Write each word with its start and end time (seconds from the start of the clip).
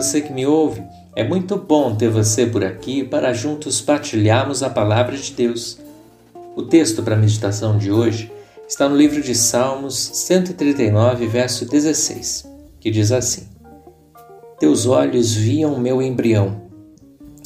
você 0.00 0.22
que 0.22 0.32
me 0.32 0.46
ouve. 0.46 0.82
É 1.14 1.22
muito 1.22 1.56
bom 1.56 1.94
ter 1.94 2.08
você 2.08 2.46
por 2.46 2.64
aqui 2.64 3.04
para 3.04 3.34
juntos 3.34 3.82
partilharmos 3.82 4.62
a 4.62 4.70
palavra 4.70 5.16
de 5.16 5.32
Deus. 5.32 5.78
O 6.56 6.62
texto 6.62 7.02
para 7.02 7.14
a 7.14 7.18
meditação 7.18 7.76
de 7.76 7.92
hoje 7.92 8.32
está 8.66 8.88
no 8.88 8.96
livro 8.96 9.20
de 9.20 9.34
Salmos 9.34 9.96
139, 9.98 11.26
verso 11.26 11.66
16, 11.66 12.48
que 12.80 12.90
diz 12.90 13.12
assim: 13.12 13.46
Teus 14.58 14.86
olhos 14.86 15.34
viam 15.34 15.78
meu 15.78 16.00
embrião, 16.00 16.62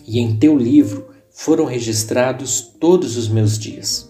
e 0.07 0.21
em 0.21 0.37
teu 0.37 0.57
livro 0.57 1.09
foram 1.31 1.65
registrados 1.65 2.61
todos 2.79 3.17
os 3.17 3.27
meus 3.27 3.59
dias, 3.59 4.09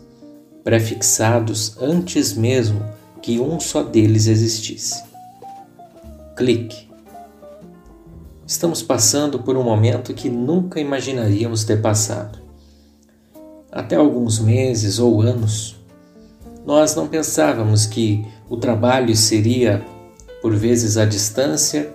prefixados 0.62 1.76
antes 1.80 2.34
mesmo 2.34 2.84
que 3.22 3.40
um 3.40 3.58
só 3.58 3.82
deles 3.82 4.26
existisse. 4.26 5.02
Clique. 6.36 6.93
Estamos 8.46 8.82
passando 8.82 9.38
por 9.38 9.56
um 9.56 9.62
momento 9.62 10.12
que 10.12 10.28
nunca 10.28 10.78
imaginaríamos 10.78 11.64
ter 11.64 11.80
passado. 11.80 12.38
Até 13.72 13.96
alguns 13.96 14.38
meses 14.38 14.98
ou 14.98 15.22
anos, 15.22 15.76
nós 16.66 16.94
não 16.94 17.08
pensávamos 17.08 17.86
que 17.86 18.26
o 18.48 18.58
trabalho 18.58 19.16
seria 19.16 19.82
por 20.42 20.54
vezes 20.54 20.98
à 20.98 21.06
distância, 21.06 21.90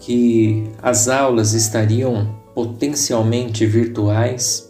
que 0.00 0.68
as 0.82 1.06
aulas 1.06 1.52
estariam 1.52 2.34
potencialmente 2.52 3.64
virtuais 3.64 4.68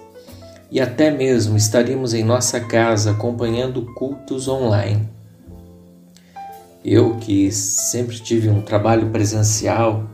e 0.70 0.82
até 0.82 1.10
mesmo 1.10 1.56
estaríamos 1.56 2.12
em 2.12 2.22
nossa 2.22 2.60
casa 2.60 3.12
acompanhando 3.12 3.86
cultos 3.94 4.48
online. 4.48 5.08
Eu, 6.84 7.16
que 7.16 7.50
sempre 7.50 8.18
tive 8.18 8.50
um 8.50 8.60
trabalho 8.60 9.08
presencial 9.08 10.06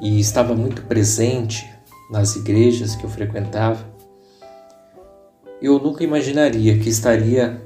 e 0.00 0.20
estava 0.20 0.54
muito 0.54 0.82
presente 0.82 1.68
nas 2.10 2.36
igrejas 2.36 2.94
que 2.94 3.04
eu 3.04 3.10
frequentava, 3.10 3.84
eu 5.60 5.78
nunca 5.78 6.04
imaginaria 6.04 6.78
que 6.78 6.88
estaria 6.88 7.60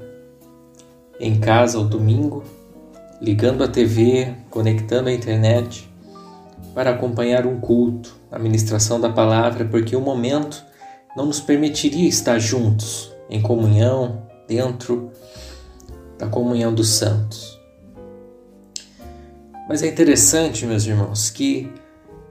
em 1.19 1.39
casa 1.39 1.77
ao 1.77 1.85
domingo, 1.85 2.43
ligando 3.21 3.63
a 3.63 3.67
TV, 3.67 4.33
conectando 4.49 5.09
a 5.09 5.13
internet 5.13 5.89
para 6.73 6.89
acompanhar 6.89 7.45
um 7.45 7.59
culto, 7.59 8.15
a 8.31 8.39
ministração 8.39 8.99
da 8.99 9.09
palavra, 9.09 9.63
porque 9.65 9.95
o 9.95 10.01
momento 10.01 10.63
não 11.15 11.27
nos 11.27 11.39
permitiria 11.39 12.09
estar 12.09 12.39
juntos 12.39 13.13
em 13.29 13.41
comunhão, 13.41 14.23
dentro 14.47 15.11
da 16.17 16.27
comunhão 16.27 16.73
dos 16.73 16.89
santos. 16.89 17.59
Mas 19.67 19.81
é 19.81 19.87
interessante, 19.87 20.65
meus 20.65 20.85
irmãos, 20.85 21.29
que 21.29 21.71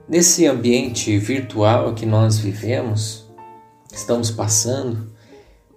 nesse 0.09 0.47
ambiente 0.47 1.17
virtual 1.19 1.95
que 1.95 2.07
nós 2.07 2.39
vivemos, 2.39 3.25
estamos 3.93 4.31
passando, 4.31 5.13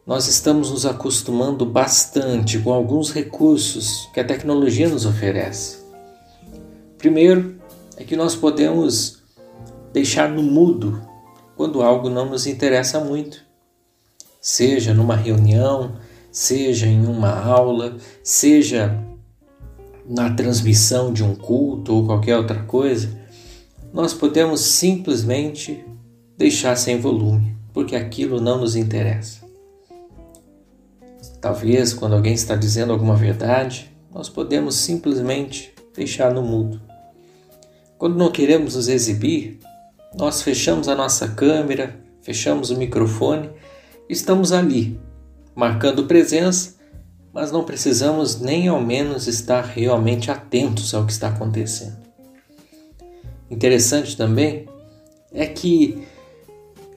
nós 0.06 0.28
estamos 0.28 0.70
nos 0.70 0.86
acostumando 0.86 1.66
bastante 1.66 2.60
com 2.60 2.72
alguns 2.72 3.12
recursos 3.12 4.08
que 4.14 4.20
a 4.20 4.24
tecnologia 4.24 4.88
nos 4.88 5.06
oferece. 5.06 5.80
Primeiro, 6.98 7.60
é 7.98 8.04
que 8.04 8.16
nós 8.16 8.36
podemos 8.36 9.24
deixar 9.92 10.30
no 10.30 10.44
mudo 10.44 11.02
quando 11.56 11.82
algo 11.82 12.10
não 12.10 12.30
nos 12.30 12.46
interessa 12.46 13.00
muito. 13.00 13.44
Seja 14.42 14.94
numa 14.94 15.16
reunião, 15.16 15.96
seja 16.32 16.86
em 16.86 17.06
uma 17.06 17.32
aula, 17.32 17.98
seja 18.24 19.02
na 20.06 20.30
transmissão 20.36 21.12
de 21.12 21.24
um 21.24 21.34
culto 21.34 21.96
ou 21.96 22.06
qualquer 22.06 22.38
outra 22.38 22.62
coisa, 22.64 23.25
nós 23.96 24.14
podemos 24.14 24.60
simplesmente 24.60 25.86
deixar 26.38 26.76
sem 26.76 27.00
volume, 27.00 27.56
porque 27.72 27.96
aquilo 27.96 28.42
não 28.42 28.60
nos 28.60 28.76
interessa. 28.76 29.46
Talvez 31.40 31.94
quando 31.94 32.14
alguém 32.14 32.34
está 32.34 32.58
dizendo 32.58 32.92
alguma 32.92 33.16
verdade, 33.16 33.90
nós 34.14 34.28
podemos 34.28 34.76
simplesmente 34.76 35.74
deixar 35.96 36.34
no 36.34 36.42
mudo. 36.42 36.82
Quando 37.98 38.18
não 38.18 38.34
queremos 38.34 38.76
nos 38.76 38.90
exibir, 38.90 39.60
nós 40.14 40.42
fechamos 40.42 40.90
a 40.90 40.96
nossa 40.96 41.30
câmera, 41.30 41.98
fechamos 42.22 42.72
o 42.72 42.78
microfone, 42.78 43.50
estamos 44.10 44.52
ali, 44.52 45.00
marcando 45.56 46.06
presença, 46.06 46.76
mas 47.32 47.50
não 47.50 47.64
precisamos 47.64 48.42
nem 48.42 48.68
ao 48.68 48.82
menos 48.82 49.26
estar 49.26 49.62
realmente 49.62 50.30
atentos 50.30 50.94
ao 50.94 51.06
que 51.06 51.14
está 51.14 51.30
acontecendo. 51.30 52.05
Interessante 53.50 54.18
também 54.18 54.68
é 55.32 55.46
que, 55.46 56.06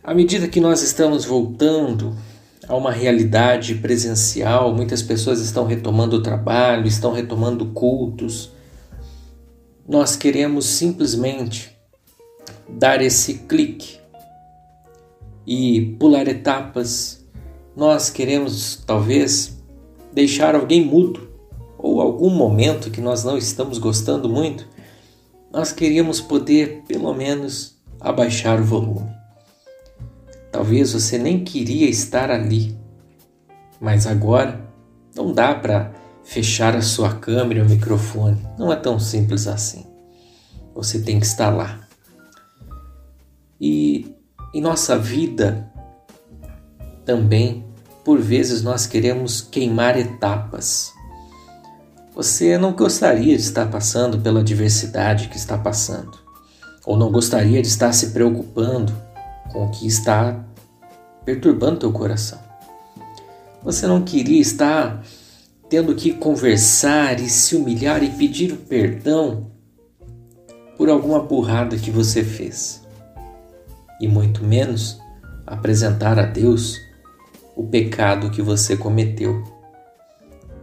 à 0.03 0.14
medida 0.14 0.48
que 0.48 0.60
nós 0.60 0.82
estamos 0.82 1.25
voltando 1.25 2.16
a 2.66 2.76
uma 2.76 2.92
realidade 2.92 3.75
presencial, 3.76 4.75
muitas 4.75 5.03
pessoas 5.03 5.41
estão 5.41 5.66
retomando 5.66 6.16
o 6.16 6.22
trabalho, 6.22 6.86
estão 6.86 7.12
retomando 7.12 7.66
cultos, 7.66 8.50
nós 9.88 10.16
queremos 10.16 10.66
simplesmente 10.66 11.75
dar 12.69 13.00
esse 13.00 13.34
clique 13.34 13.98
e 15.47 15.97
pular 15.98 16.28
etapas. 16.28 17.25
Nós 17.75 18.10
queremos 18.10 18.82
talvez 18.86 19.59
deixar 20.12 20.54
alguém 20.54 20.84
mudo 20.84 21.28
ou 21.78 22.03
algum 22.03 22.28
momento 22.28 22.91
que 22.91 23.00
nós 23.00 23.25
não 23.25 23.38
estamos 23.38 23.78
gostando 23.78 24.28
muito. 24.28 24.69
Nós 25.53 25.72
queríamos 25.72 26.20
poder 26.20 26.82
pelo 26.86 27.12
menos 27.14 27.76
abaixar 28.00 28.60
o 28.60 28.64
volume. 28.64 29.10
Talvez 30.53 30.92
você 30.92 31.19
nem 31.19 31.44
queria 31.44 31.88
estar 31.88 32.31
ali, 32.31 32.76
mas 33.81 34.06
agora 34.06 34.60
não 35.14 35.32
dá 35.32 35.54
para 35.54 35.92
fechar 36.22 36.76
a 36.76 36.82
sua 36.82 37.14
câmera 37.14 37.60
e 37.60 37.62
o 37.62 37.69
microfone. 37.69 38.38
Não 38.59 38.72
é 38.72 38.76
tão 38.76 38.98
simples 38.98 39.47
assim. 39.47 39.86
Você 40.75 41.00
tem 41.00 41.19
que 41.19 41.26
estar 41.26 41.50
lá. 41.50 41.80
E 43.60 44.15
em 44.54 44.60
nossa 44.60 44.98
vida 44.98 45.70
também, 47.04 47.65
por 48.04 48.20
vezes, 48.20 48.62
nós 48.62 48.86
queremos 48.86 49.41
queimar 49.41 49.98
etapas. 49.98 50.92
Você 52.19 52.59
não 52.59 52.73
gostaria 52.73 53.37
de 53.37 53.43
estar 53.43 53.71
passando 53.71 54.19
pela 54.19 54.43
diversidade 54.43 55.29
que 55.29 55.37
está 55.37 55.56
passando, 55.56 56.19
ou 56.84 56.97
não 56.97 57.12
gostaria 57.12 57.62
de 57.62 57.69
estar 57.69 57.93
se 57.93 58.09
preocupando 58.09 58.93
com 59.53 59.67
o 59.67 59.71
que 59.71 59.87
está 59.87 60.45
perturbando 61.25 61.78
teu 61.78 61.93
coração. 61.93 62.41
Você 63.62 63.87
não 63.87 64.03
queria 64.03 64.41
estar 64.41 65.01
tendo 65.69 65.95
que 65.95 66.12
conversar 66.12 67.21
e 67.21 67.28
se 67.28 67.55
humilhar 67.55 68.03
e 68.03 68.11
pedir 68.11 68.53
perdão 68.69 69.53
por 70.77 70.89
alguma 70.89 71.21
burrada 71.21 71.77
que 71.77 71.93
você 71.93 72.25
fez, 72.25 72.83
e 74.01 74.09
muito 74.09 74.43
menos 74.43 75.01
apresentar 75.47 76.19
a 76.19 76.27
Deus 76.27 76.81
o 77.55 77.65
pecado 77.65 78.28
que 78.28 78.43
você 78.43 78.77
cometeu. 78.77 79.57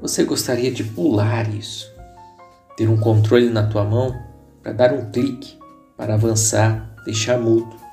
Você 0.01 0.23
gostaria 0.23 0.71
de 0.71 0.83
pular 0.83 1.53
isso, 1.53 1.91
ter 2.77 2.87
um 2.87 2.97
controle 2.97 3.49
na 3.49 3.67
tua 3.67 3.83
mão 3.83 4.15
para 4.61 4.73
dar 4.73 4.93
um 4.93 5.09
clique, 5.11 5.57
para 5.97 6.13
avançar, 6.13 6.95
deixar 7.05 7.39
mudo 7.39 7.85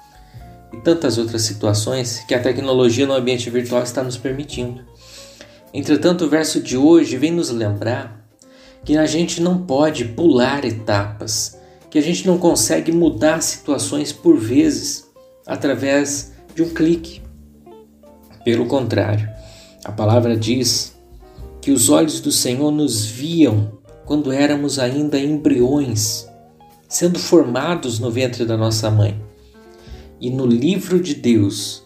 e 0.72 0.78
tantas 0.78 1.18
outras 1.18 1.42
situações 1.42 2.24
que 2.26 2.34
a 2.34 2.40
tecnologia 2.40 3.06
no 3.06 3.12
ambiente 3.12 3.50
virtual 3.50 3.82
está 3.82 4.02
nos 4.02 4.16
permitindo. 4.16 4.82
Entretanto, 5.72 6.24
o 6.24 6.28
verso 6.28 6.60
de 6.60 6.76
hoje 6.76 7.16
vem 7.16 7.30
nos 7.30 7.50
lembrar 7.50 8.26
que 8.84 8.96
a 8.96 9.06
gente 9.06 9.40
não 9.40 9.64
pode 9.64 10.04
pular 10.06 10.64
etapas, 10.64 11.58
que 11.90 11.98
a 11.98 12.02
gente 12.02 12.26
não 12.26 12.38
consegue 12.38 12.90
mudar 12.90 13.42
situações 13.42 14.12
por 14.12 14.36
vezes 14.36 15.10
através 15.46 16.32
de 16.54 16.62
um 16.62 16.70
clique. 16.70 17.22
Pelo 18.44 18.66
contrário, 18.66 19.28
a 19.84 19.92
palavra 19.92 20.36
diz 20.36 20.91
que 21.62 21.70
os 21.70 21.88
olhos 21.88 22.20
do 22.20 22.32
Senhor 22.32 22.72
nos 22.72 23.06
viam 23.06 23.78
quando 24.04 24.32
éramos 24.32 24.80
ainda 24.80 25.18
embriões, 25.18 26.28
sendo 26.88 27.20
formados 27.20 28.00
no 28.00 28.10
ventre 28.10 28.44
da 28.44 28.56
nossa 28.56 28.90
mãe. 28.90 29.22
E 30.20 30.28
no 30.28 30.44
livro 30.44 31.00
de 31.00 31.14
Deus, 31.14 31.84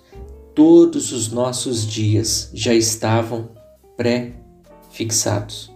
todos 0.55 1.12
os 1.12 1.31
nossos 1.31 1.87
dias 1.87 2.50
já 2.55 2.73
estavam 2.73 3.50
pré-fixados. 3.99 5.70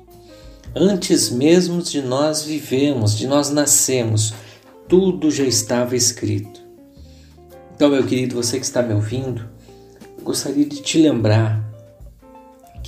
Antes 0.75 1.29
mesmo 1.29 1.83
de 1.83 2.01
nós 2.01 2.43
vivemos, 2.43 3.17
de 3.17 3.27
nós 3.27 3.51
nascemos, 3.51 4.33
tudo 4.89 5.31
já 5.31 5.45
estava 5.45 5.95
escrito. 5.95 6.61
Então, 7.75 7.91
meu 7.91 8.07
querido, 8.07 8.35
você 8.35 8.59
que 8.59 8.65
está 8.65 8.83
me 8.83 8.95
ouvindo, 8.95 9.47
gostaria 10.23 10.65
de 10.65 10.81
te 10.81 10.99
lembrar 10.99 11.70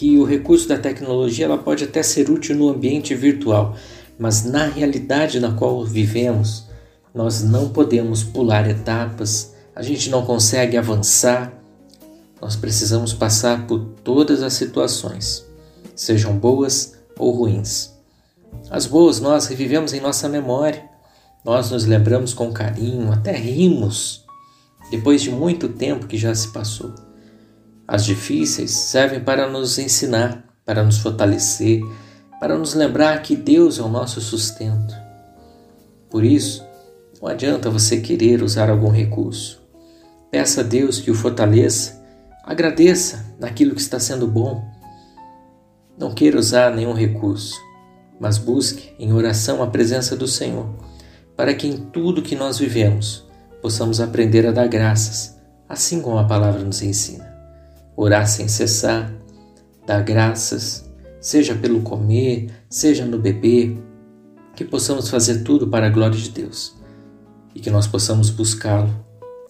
que 0.03 0.19
o 0.19 0.25
recurso 0.25 0.67
da 0.67 0.77
tecnologia 0.77 1.45
ela 1.45 1.57
pode 1.57 1.85
até 1.85 2.03
ser 2.03 2.29
útil 2.29 2.57
no 2.57 2.69
ambiente 2.69 3.15
virtual, 3.15 3.77
mas 4.19 4.43
na 4.43 4.67
realidade 4.67 5.39
na 5.39 5.53
qual 5.53 5.85
vivemos, 5.85 6.67
nós 7.15 7.45
não 7.45 7.69
podemos 7.69 8.25
pular 8.25 8.69
etapas, 8.69 9.55
a 9.77 9.81
gente 9.81 10.11
não 10.11 10.27
consegue 10.27 10.77
avançar. 10.77 11.53
Nós 12.41 12.57
precisamos 12.57 13.13
passar 13.13 13.65
por 13.69 13.79
todas 14.03 14.43
as 14.43 14.55
situações, 14.55 15.47
sejam 15.95 16.37
boas 16.37 16.95
ou 17.17 17.31
ruins. 17.31 17.93
As 18.73 18.87
boas 18.87 19.21
nós 19.21 19.47
revivemos 19.47 19.93
em 19.93 20.01
nossa 20.01 20.29
memória, 20.29 20.85
nós 21.45 21.71
nos 21.71 21.85
lembramos 21.85 22.35
com 22.35 22.53
carinho, 22.53 23.13
até 23.13 23.37
rimos, 23.37 24.25
depois 24.91 25.23
de 25.23 25.31
muito 25.31 25.69
tempo 25.69 26.09
que 26.09 26.19
já 26.19 26.35
se 26.35 26.53
passou. 26.53 26.93
As 27.87 28.05
difíceis 28.05 28.71
servem 28.71 29.21
para 29.21 29.49
nos 29.49 29.79
ensinar, 29.79 30.45
para 30.65 30.85
nos 30.85 30.99
fortalecer, 30.99 31.83
para 32.41 32.57
nos 32.57 32.75
lembrar 32.75 33.21
que 33.23 33.37
Deus 33.37 33.79
é 33.79 33.83
o 33.83 33.89
nosso 33.89 34.21
sustento. 34.21 34.95
Por 36.11 36.25
isso, 36.25 36.65
não 37.21 37.29
adianta 37.29 37.71
você 37.71 38.01
querer 38.01 38.43
usar 38.43 38.69
algum 38.69 38.91
recurso. 38.91 39.63
Peça 40.31 40.61
a 40.61 40.65
Deus 40.65 40.99
que 40.99 41.11
o 41.11 41.15
fortaleça, 41.15 42.03
agradeça 42.43 43.25
naquilo 43.39 43.75
que 43.75 43.81
está 43.81 44.01
sendo 44.01 44.27
bom. 44.27 44.65
Não 45.97 46.13
queira 46.13 46.39
usar 46.39 46.75
nenhum 46.75 46.95
recurso, 46.95 47.61
mas 48.19 48.39
busque 48.39 48.93
em 48.99 49.13
oração 49.13 49.63
a 49.63 49.69
presença 49.69 50.17
do 50.17 50.27
Senhor, 50.27 50.69
para 51.37 51.55
que 51.55 51.67
em 51.69 51.77
tudo 51.77 52.23
que 52.23 52.35
nós 52.35 52.59
vivemos 52.59 53.25
possamos 53.61 54.01
aprender 54.01 54.47
a 54.47 54.53
dar 54.53 54.67
graças, 54.67 55.39
assim 55.69 56.03
como 56.03 56.19
a 56.19 56.25
palavra 56.25 56.63
nos 56.63 56.83
ensina. 56.83 57.32
Orar 57.97 58.27
sem 58.27 58.49
cessar, 58.49 59.13
dar 59.87 60.03
graças, 60.03 60.91
seja 61.21 61.55
pelo 61.55 61.83
comer, 61.83 62.51
seja 62.69 63.05
no 63.05 63.19
beber, 63.19 63.77
que 64.55 64.65
possamos 64.65 65.09
fazer 65.09 65.43
tudo 65.43 65.69
para 65.69 65.87
a 65.87 65.91
glória 65.91 66.19
de 66.19 66.31
Deus 66.31 66.75
e 67.55 67.61
que 67.61 67.71
nós 67.71 67.87
possamos 67.87 68.31
buscá-lo 68.31 68.91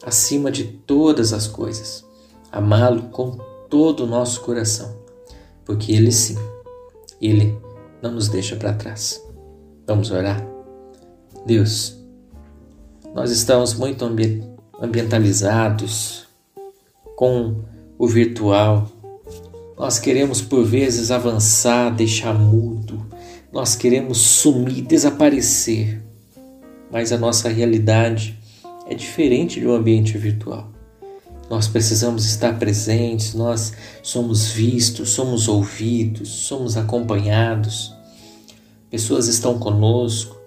acima 0.04 0.50
de 0.50 0.64
todas 0.64 1.32
as 1.32 1.46
coisas, 1.46 2.04
amá-lo 2.50 3.04
com 3.04 3.38
todo 3.68 4.04
o 4.04 4.06
nosso 4.06 4.40
coração, 4.40 4.96
porque 5.64 5.92
Ele 5.92 6.10
sim, 6.10 6.36
Ele 7.20 7.56
não 8.02 8.12
nos 8.12 8.28
deixa 8.28 8.56
para 8.56 8.72
trás. 8.72 9.22
Vamos 9.86 10.10
orar? 10.10 10.44
Deus, 11.46 11.96
nós 13.14 13.30
estamos 13.30 13.74
muito 13.74 14.04
ambientalizados 14.80 16.26
com 17.16 17.62
o 18.02 18.08
virtual. 18.08 18.90
Nós 19.78 19.98
queremos 19.98 20.42
por 20.42 20.64
vezes 20.64 21.10
avançar, 21.10 21.94
deixar 21.94 22.34
mudo. 22.34 23.06
Nós 23.52 23.76
queremos 23.76 24.18
sumir, 24.18 24.82
desaparecer 24.82 26.02
mas 26.92 27.10
a 27.10 27.16
nossa 27.16 27.48
realidade 27.48 28.38
é 28.86 28.94
diferente 28.94 29.58
de 29.58 29.66
um 29.66 29.74
ambiente 29.74 30.18
virtual. 30.18 30.70
Nós 31.48 31.66
precisamos 31.66 32.26
estar 32.26 32.58
presentes, 32.58 33.34
nós 33.34 33.72
somos 34.02 34.48
vistos, 34.48 35.08
somos 35.10 35.48
ouvidos, 35.48 36.28
somos 36.28 36.76
acompanhados. 36.76 37.94
Pessoas 38.90 39.26
estão 39.26 39.58
conosco. 39.58 40.38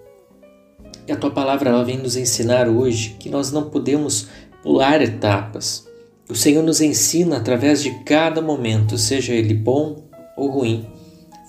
E 1.06 1.12
a 1.12 1.16
tua 1.16 1.30
palavra 1.30 1.70
ela 1.70 1.84
vem 1.84 1.98
nos 1.98 2.16
ensinar 2.16 2.68
hoje 2.68 3.16
que 3.18 3.28
nós 3.28 3.50
não 3.50 3.68
podemos 3.68 4.28
pular 4.62 5.02
etapas. 5.02 5.85
O 6.28 6.34
Senhor 6.34 6.62
nos 6.62 6.80
ensina 6.80 7.36
através 7.36 7.82
de 7.82 7.90
cada 8.04 8.42
momento, 8.42 8.98
seja 8.98 9.32
ele 9.32 9.54
bom 9.54 10.04
ou 10.36 10.50
ruim, 10.50 10.86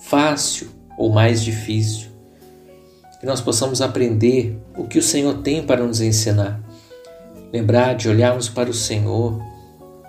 fácil 0.02 0.68
ou 0.96 1.12
mais 1.12 1.42
difícil 1.42 2.08
que 3.18 3.26
nós 3.26 3.40
possamos 3.40 3.82
aprender 3.82 4.56
o 4.76 4.84
que 4.84 4.98
o 4.98 5.02
Senhor 5.02 5.38
tem 5.38 5.62
para 5.62 5.84
nos 5.84 6.00
ensinar. 6.00 6.62
Lembrar 7.52 7.94
de 7.94 8.08
olharmos 8.08 8.48
para 8.48 8.70
o 8.70 8.74
Senhor, 8.74 9.40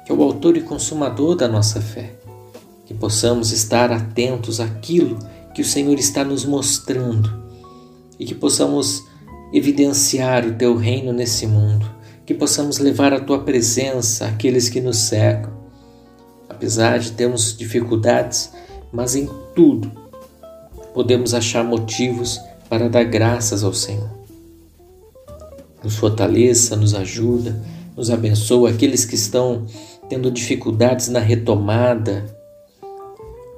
que 0.06 0.12
é 0.12 0.16
o 0.16 0.22
autor 0.22 0.58
e 0.58 0.62
consumador 0.62 1.36
da 1.36 1.48
nossa 1.48 1.82
fé. 1.82 2.12
Que 2.86 2.94
possamos 2.94 3.52
estar 3.52 3.92
atentos 3.92 4.60
àquilo 4.60 5.18
que 5.56 5.62
o 5.62 5.66
Senhor 5.66 5.98
está 5.98 6.24
nos 6.24 6.46
mostrando 6.46 7.44
e 8.20 8.26
que 8.26 8.36
possamos 8.36 9.04
evidenciar 9.52 10.46
o 10.46 10.54
teu 10.54 10.76
reino 10.76 11.12
nesse 11.12 11.48
mundo, 11.48 11.90
que 12.30 12.34
possamos 12.36 12.78
levar 12.78 13.12
a 13.12 13.20
tua 13.20 13.40
presença 13.40 14.28
àqueles 14.28 14.70
que 14.70 14.80
nos 14.80 14.98
cercam. 14.98 15.52
Apesar 16.48 17.00
de 17.00 17.12
termos 17.14 17.58
dificuldades, 17.58 18.52
mas 18.94 19.16
em 19.16 19.28
tudo 19.56 19.92
podemos 20.94 21.34
achar 21.34 21.64
motivos 21.64 22.40
para 22.70 22.88
dar 22.88 23.04
graças 23.06 23.64
ao 23.64 23.74
Senhor. 23.74 24.12
Nos 25.84 25.96
fortaleça, 25.96 26.76
nos 26.76 26.94
ajuda, 26.94 27.60
nos 27.98 28.12
abençoa 28.12 28.70
aqueles 28.70 29.06
que 29.06 29.16
estão 29.16 29.66
tendo 30.08 30.30
dificuldades 30.30 31.08
na 31.08 31.20
retomada 31.20 32.28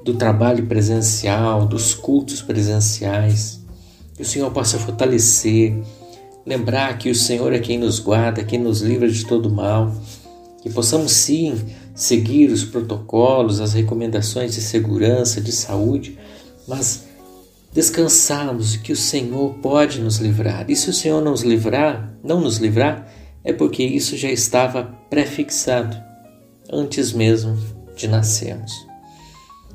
do 0.01 0.13
trabalho 0.13 0.65
presencial, 0.65 1.67
dos 1.67 1.93
cultos 1.93 2.41
presenciais. 2.41 3.59
Que 4.15 4.21
o 4.21 4.25
Senhor 4.25 4.49
possa 4.51 4.79
fortalecer, 4.79 5.75
lembrar 6.45 6.97
que 6.97 7.09
o 7.09 7.15
Senhor 7.15 7.53
é 7.53 7.59
quem 7.59 7.77
nos 7.77 7.99
guarda, 7.99 8.43
quem 8.43 8.59
nos 8.59 8.81
livra 8.81 9.09
de 9.09 9.25
todo 9.25 9.49
mal. 9.49 9.93
Que 10.61 10.69
possamos 10.69 11.11
sim 11.11 11.55
seguir 11.95 12.51
os 12.51 12.63
protocolos, 12.63 13.59
as 13.59 13.73
recomendações 13.73 14.53
de 14.53 14.61
segurança, 14.61 15.41
de 15.41 15.51
saúde, 15.51 16.17
mas 16.67 17.05
descansarmos 17.73 18.75
que 18.75 18.91
o 18.91 18.97
Senhor 18.97 19.55
pode 19.55 19.99
nos 19.99 20.17
livrar. 20.17 20.69
E 20.69 20.75
se 20.75 20.89
o 20.89 20.93
Senhor 20.93 21.21
nos 21.21 21.41
livrar, 21.41 22.13
não 22.23 22.41
nos 22.41 22.57
livrar, 22.57 23.07
é 23.43 23.51
porque 23.51 23.83
isso 23.83 24.15
já 24.17 24.29
estava 24.29 24.83
prefixado 25.09 25.97
antes 26.71 27.11
mesmo 27.11 27.57
de 27.95 28.07
nascermos. 28.07 28.71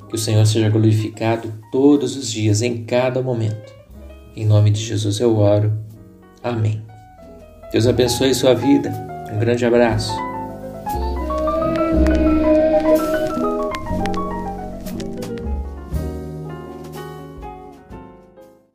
Que 0.08 0.14
o 0.14 0.18
Senhor 0.18 0.46
seja 0.46 0.68
glorificado 0.68 1.52
todos 1.72 2.16
os 2.16 2.30
dias, 2.30 2.62
em 2.62 2.84
cada 2.84 3.20
momento. 3.20 3.74
Em 4.36 4.46
nome 4.46 4.70
de 4.70 4.80
Jesus 4.80 5.18
eu 5.18 5.36
oro. 5.36 5.85
Amém. 6.46 6.80
Deus 7.72 7.88
abençoe 7.88 8.32
sua 8.32 8.54
vida. 8.54 8.90
Um 9.32 9.38
grande 9.40 9.66
abraço. 9.66 10.12